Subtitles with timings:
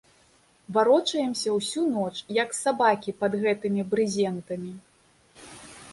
[0.77, 4.71] Варочаемся ўсю ноч, як сабакі, пад гэтымі брызентамі.